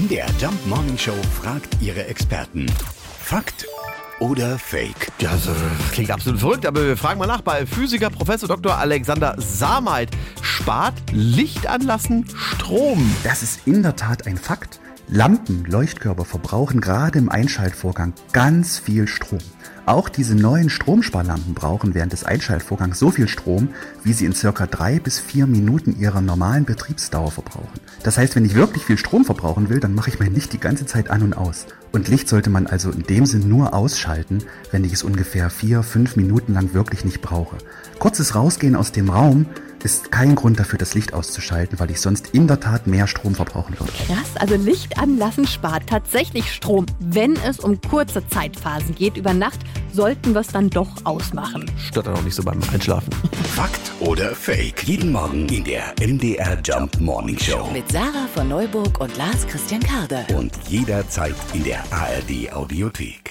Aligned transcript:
MDR 0.00 0.28
Jump 0.40 0.66
Morning 0.66 0.96
Show 0.96 1.12
fragt 1.42 1.76
ihre 1.82 2.06
Experten. 2.06 2.64
Fakt 3.18 3.66
oder 4.18 4.58
Fake? 4.58 5.12
Ja, 5.18 5.32
das 5.32 5.48
klingt 5.92 6.10
absolut 6.10 6.40
verrückt, 6.40 6.64
aber 6.64 6.86
wir 6.86 6.96
fragen 6.96 7.18
mal 7.18 7.26
nach 7.26 7.42
bei 7.42 7.66
Physiker 7.66 8.08
Professor 8.08 8.48
Dr. 8.48 8.78
Alexander 8.78 9.34
Sameit. 9.36 10.08
Spart 10.40 10.94
Licht 11.12 11.66
anlassen 11.66 12.24
Strom? 12.34 13.14
Das 13.24 13.42
ist 13.42 13.66
in 13.66 13.82
der 13.82 13.94
Tat 13.94 14.26
ein 14.26 14.38
Fakt. 14.38 14.80
Lampen, 15.12 15.64
Leuchtkörper 15.64 16.24
verbrauchen 16.24 16.80
gerade 16.80 17.18
im 17.18 17.30
Einschaltvorgang 17.30 18.12
ganz 18.32 18.78
viel 18.78 19.08
Strom. 19.08 19.40
Auch 19.84 20.08
diese 20.08 20.36
neuen 20.36 20.70
Stromsparlampen 20.70 21.52
brauchen 21.52 21.94
während 21.94 22.12
des 22.12 22.22
Einschaltvorgangs 22.22 23.00
so 23.00 23.10
viel 23.10 23.26
Strom, 23.26 23.70
wie 24.04 24.12
sie 24.12 24.24
in 24.24 24.34
circa 24.34 24.68
drei 24.68 25.00
bis 25.00 25.18
vier 25.18 25.48
Minuten 25.48 25.98
ihrer 25.98 26.20
normalen 26.20 26.64
Betriebsdauer 26.64 27.32
verbrauchen. 27.32 27.80
Das 28.04 28.18
heißt, 28.18 28.36
wenn 28.36 28.44
ich 28.44 28.54
wirklich 28.54 28.84
viel 28.84 28.98
Strom 28.98 29.24
verbrauchen 29.24 29.68
will, 29.68 29.80
dann 29.80 29.96
mache 29.96 30.10
ich 30.10 30.20
mein 30.20 30.32
Licht 30.32 30.52
die 30.52 30.60
ganze 30.60 30.86
Zeit 30.86 31.10
an 31.10 31.24
und 31.24 31.36
aus. 31.36 31.66
Und 31.90 32.06
Licht 32.06 32.28
sollte 32.28 32.50
man 32.50 32.68
also 32.68 32.92
in 32.92 33.02
dem 33.02 33.26
Sinn 33.26 33.48
nur 33.48 33.74
ausschalten, 33.74 34.44
wenn 34.70 34.84
ich 34.84 34.92
es 34.92 35.02
ungefähr 35.02 35.50
vier, 35.50 35.82
fünf 35.82 36.14
Minuten 36.14 36.54
lang 36.54 36.72
wirklich 36.72 37.04
nicht 37.04 37.20
brauche. 37.20 37.58
Kurzes 37.98 38.36
Rausgehen 38.36 38.76
aus 38.76 38.92
dem 38.92 39.10
Raum 39.10 39.46
ist 39.84 40.12
kein 40.12 40.34
Grund 40.34 40.58
dafür, 40.58 40.78
das 40.78 40.94
Licht 40.94 41.14
auszuschalten, 41.14 41.78
weil 41.78 41.90
ich 41.90 42.00
sonst 42.00 42.28
in 42.28 42.46
der 42.46 42.60
Tat 42.60 42.86
mehr 42.86 43.06
Strom 43.06 43.34
verbrauchen 43.34 43.78
würde. 43.78 43.92
Krass, 44.06 44.36
also 44.36 44.56
Licht 44.56 44.98
anlassen 44.98 45.46
spart 45.46 45.86
tatsächlich 45.86 46.52
Strom. 46.52 46.86
Wenn 46.98 47.36
es 47.36 47.60
um 47.60 47.80
kurze 47.80 48.26
Zeitphasen 48.28 48.94
geht 48.94 49.16
über 49.16 49.32
Nacht, 49.32 49.60
sollten 49.92 50.34
wir 50.34 50.40
es 50.40 50.48
dann 50.48 50.70
doch 50.70 50.90
ausmachen. 51.04 51.70
Stört 51.78 52.06
dann 52.06 52.14
auch 52.14 52.22
nicht 52.22 52.34
so 52.34 52.42
beim 52.42 52.60
Einschlafen. 52.72 53.10
Fakt 53.54 53.92
oder 54.00 54.34
Fake? 54.34 54.84
Jeden 54.84 55.12
Morgen 55.12 55.48
in 55.48 55.64
der 55.64 55.94
MDR 56.00 56.58
Jump 56.64 57.00
Morning 57.00 57.38
Show. 57.38 57.68
Mit 57.72 57.90
Sarah 57.90 58.26
von 58.34 58.48
Neuburg 58.48 59.00
und 59.00 59.16
Lars 59.16 59.46
Christian 59.46 59.82
Karde. 59.82 60.24
Und 60.34 60.52
jederzeit 60.68 61.34
in 61.52 61.64
der 61.64 61.80
ARD 61.90 62.52
Audiothek. 62.52 63.29